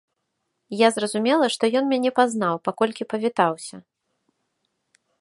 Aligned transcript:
Я 0.77 0.87
зразумела, 0.95 1.51
што 1.57 1.63
ён 1.81 1.85
мяне 1.93 2.11
пазнаў, 2.21 2.55
паколькі 2.69 3.09
павітаўся. 3.15 3.75